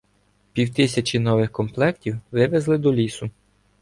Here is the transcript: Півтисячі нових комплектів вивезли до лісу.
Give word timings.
Півтисячі 0.53 1.19
нових 1.19 1.51
комплектів 1.51 2.19
вивезли 2.31 2.77
до 2.77 2.93
лісу. 2.93 3.29